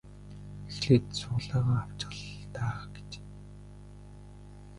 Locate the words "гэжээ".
2.93-3.27